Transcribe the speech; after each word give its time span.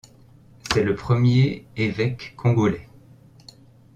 C'est 0.73 0.81
le 0.81 0.95
premier 0.95 1.67
évêque 1.77 2.33
congolais. 2.35 2.89